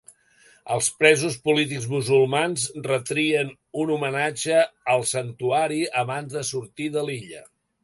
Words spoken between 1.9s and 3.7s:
musulmans retrien